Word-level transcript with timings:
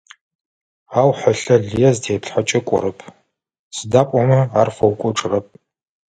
Ау 0.99 1.11
хьылъэ 1.19 1.55
лые 1.67 1.89
зытеплъхьэкӏэ 1.95 2.59
кӏорэп, 2.67 2.99
сыда 3.75 4.01
пӏомэ 4.09 4.39
ар 4.59 4.69
фэукӏочӏырэп. 4.75 5.47